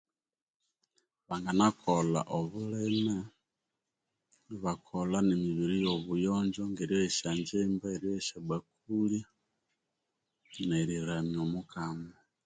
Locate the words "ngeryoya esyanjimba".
6.71-7.85